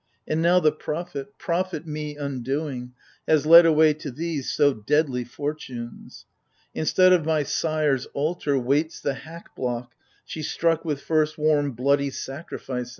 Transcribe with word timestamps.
And 0.27 0.41
now 0.41 0.59
the 0.59 0.71
Prophet— 0.71 1.37
prophet 1.37 1.85
me 1.85 2.15
undoing, 2.17 2.93
Has 3.27 3.45
led 3.45 3.67
away 3.67 3.93
to 3.93 4.09
these 4.09 4.51
so 4.51 4.73
deadly 4.73 5.23
fortunes! 5.23 6.25
Instead 6.73 7.13
of 7.13 7.23
my 7.23 7.43
sire's 7.43 8.07
altar, 8.15 8.57
waits 8.57 8.99
the 8.99 9.13
hack 9.13 9.55
block 9.55 9.93
She 10.25 10.41
struck 10.41 10.83
with 10.83 11.01
first 11.01 11.37
warm 11.37 11.73
bloody 11.73 12.09
sacrificing 12.09 12.89